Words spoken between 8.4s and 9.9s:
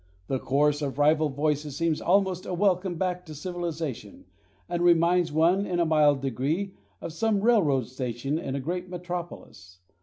a great metropolis.